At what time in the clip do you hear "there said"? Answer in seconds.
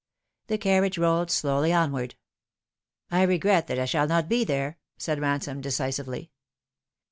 4.43-5.19